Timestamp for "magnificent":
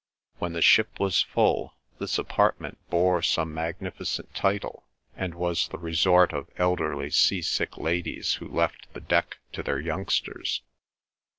3.53-4.33